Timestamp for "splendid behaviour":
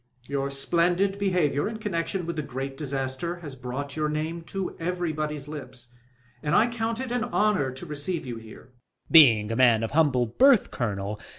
0.49-1.69